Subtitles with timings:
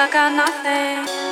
[0.00, 1.29] I got nothing.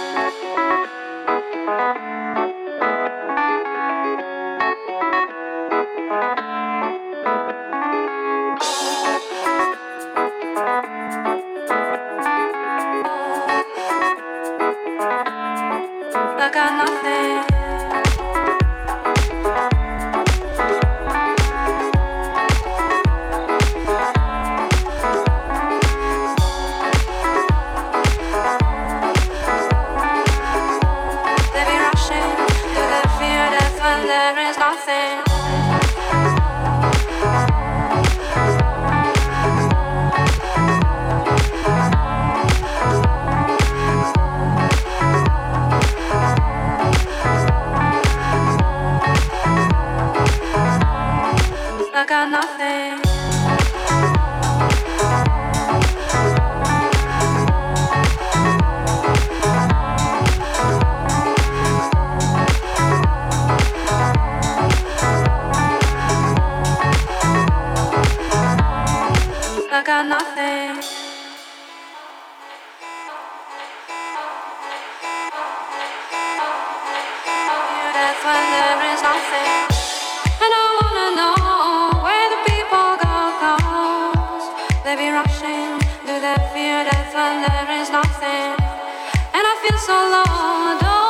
[89.88, 91.08] so long and all.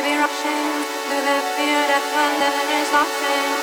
[0.00, 0.64] They rushing
[1.06, 3.59] through the fear that when living nothing.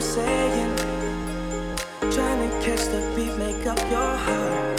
[0.00, 0.76] I'm saying.
[2.10, 4.78] Trying to catch the beat, make up your heart.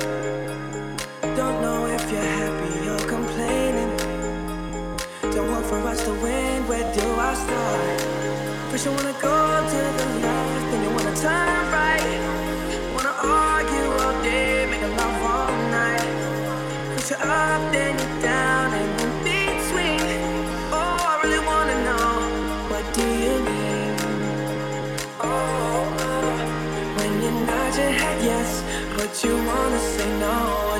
[1.37, 3.95] Don't know if you're happy or complaining.
[5.31, 8.01] Don't want for us to win, where do I start?
[8.71, 9.37] First you wanna go
[9.73, 12.50] to the left, then you wanna turn right.
[29.23, 30.70] you wanna say no.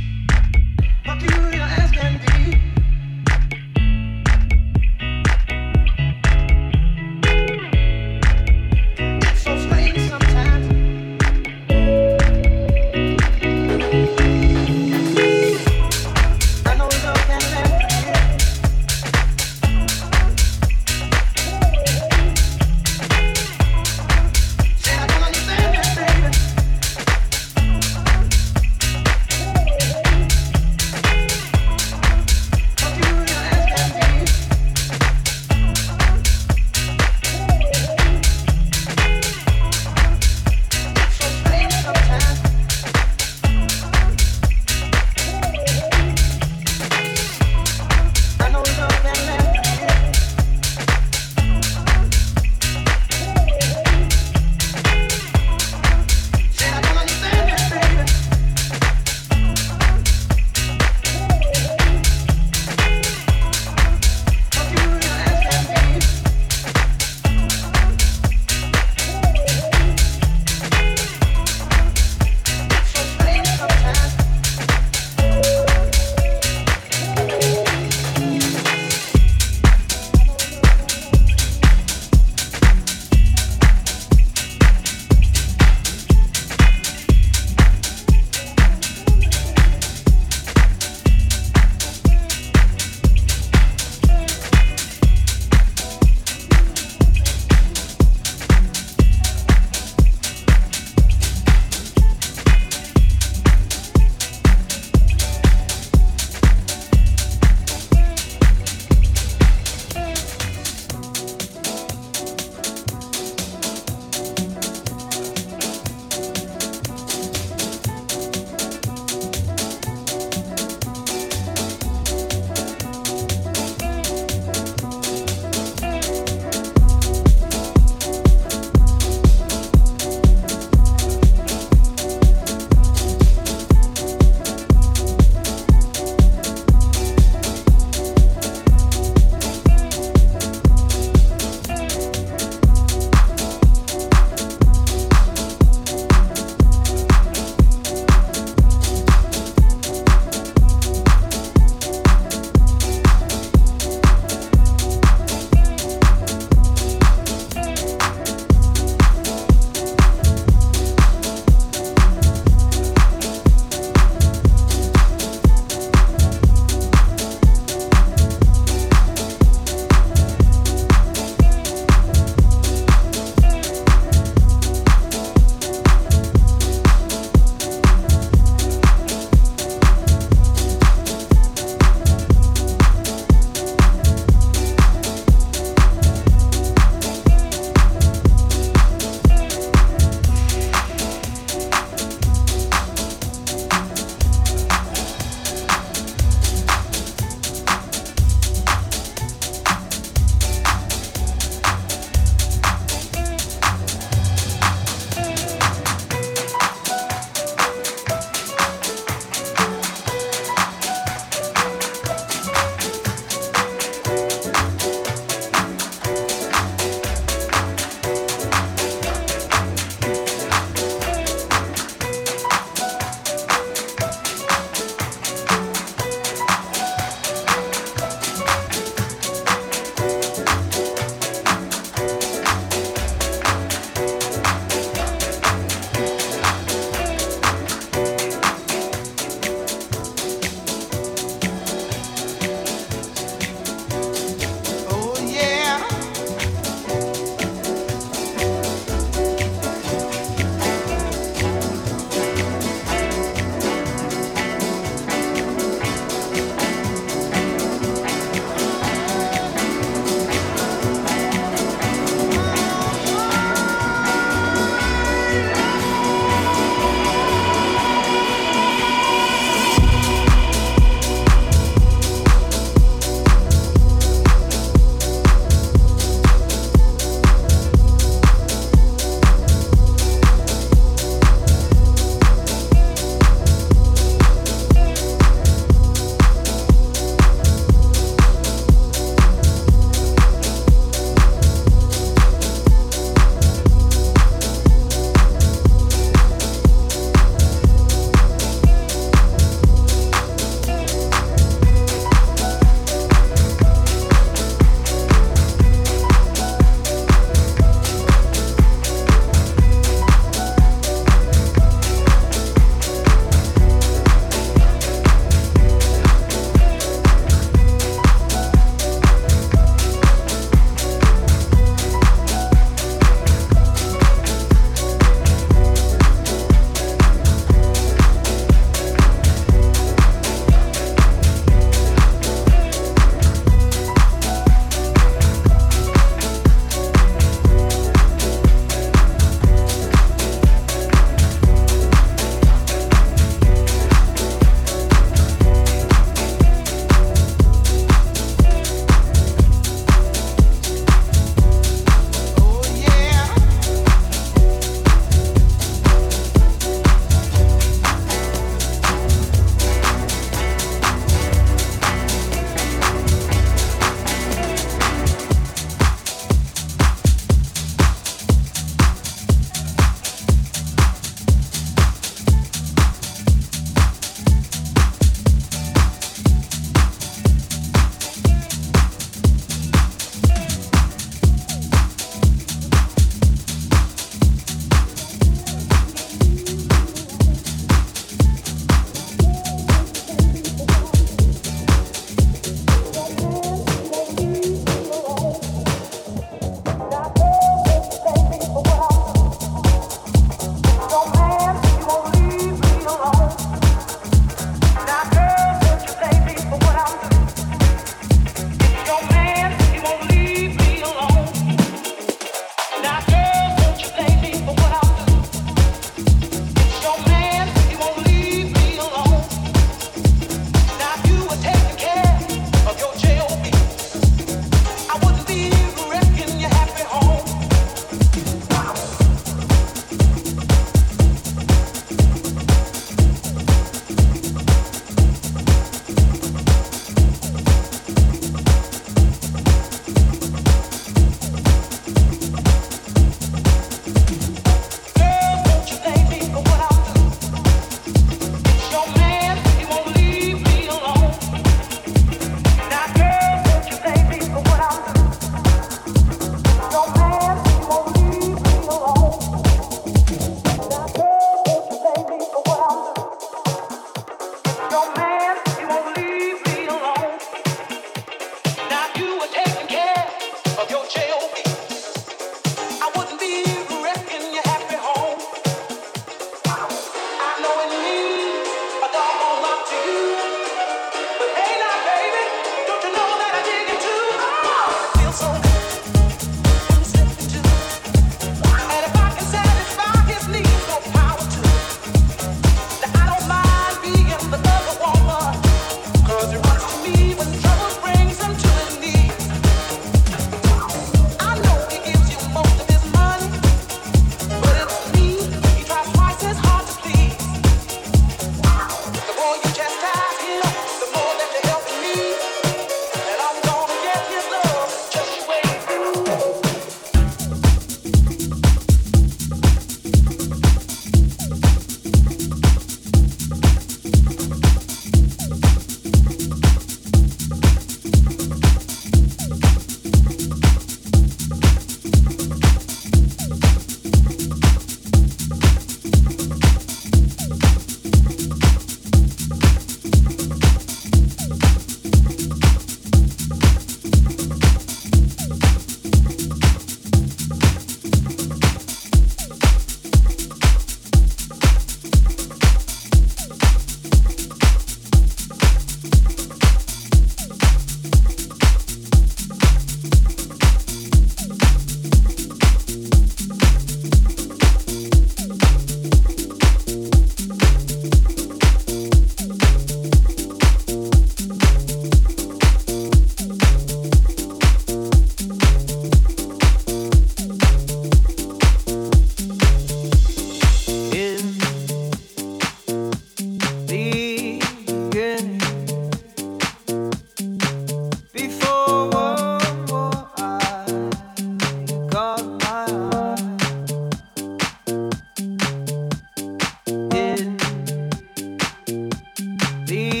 [599.71, 600.00] Leave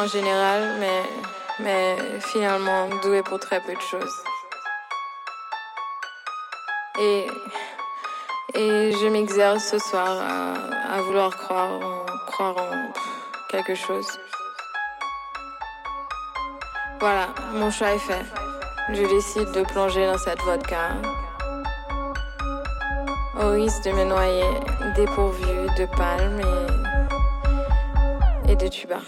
[0.00, 0.62] en général,
[1.58, 4.16] mais, finalement doué pour très peu de choses.
[6.98, 7.26] Et,
[8.54, 10.08] je m'exerce ce soir
[10.90, 11.72] à, vouloir croire
[12.40, 12.92] en,
[13.50, 14.08] quelque chose.
[17.00, 18.24] Voilà, mon choix est fait.
[18.92, 20.92] Je décide de plonger dans cette vodka.
[23.42, 24.50] Au risque de me noyer
[24.96, 26.42] dépourvu de palmes
[28.48, 29.00] et de tuba.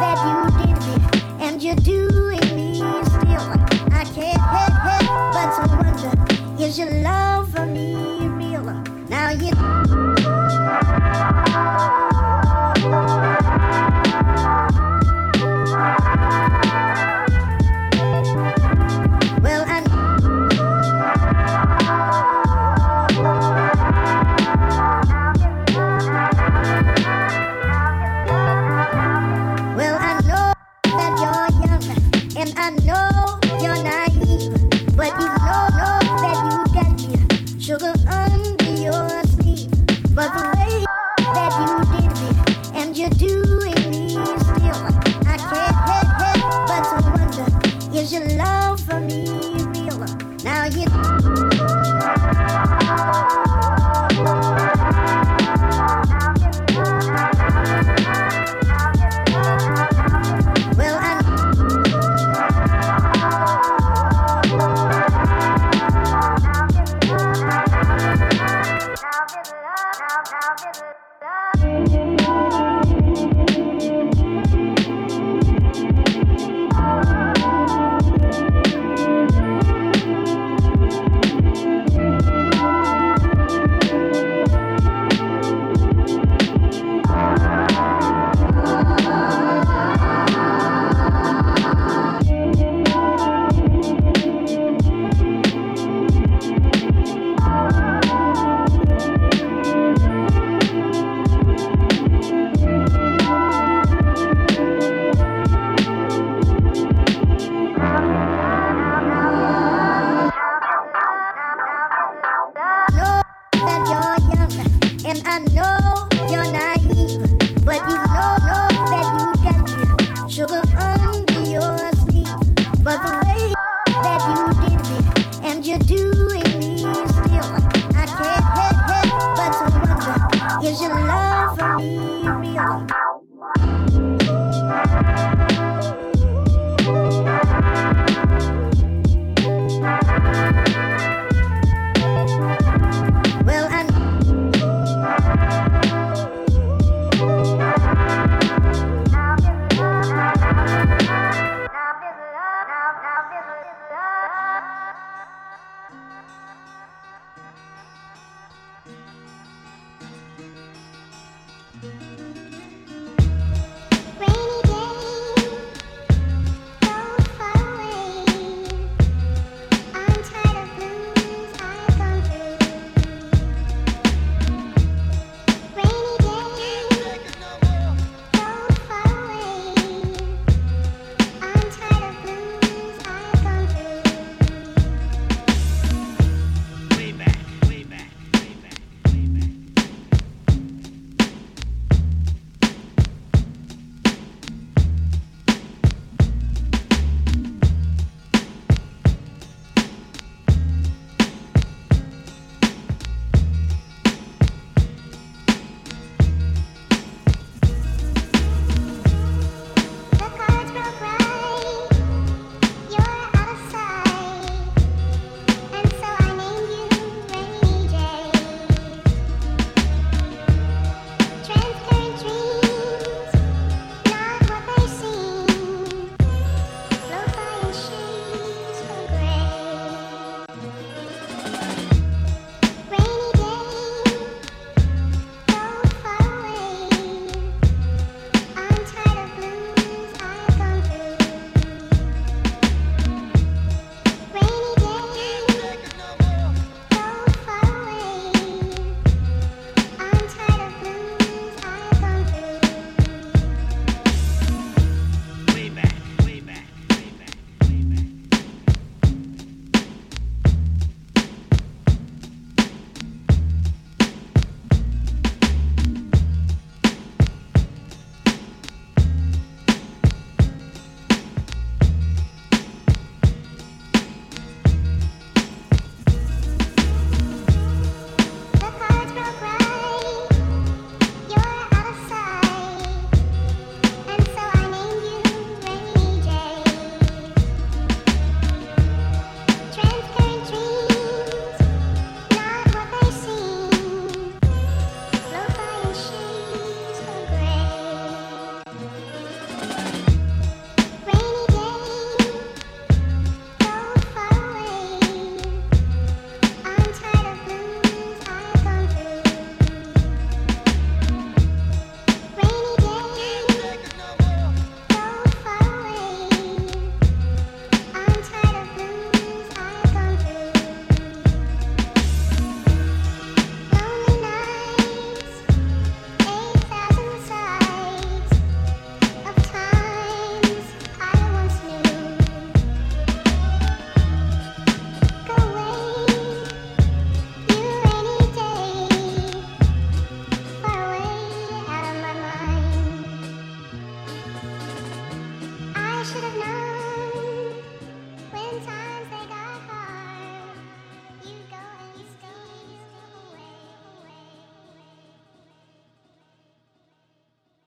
[0.00, 3.46] that you did me, and you're doing me still.
[3.92, 7.37] I can't help, help but to wonder, is your love?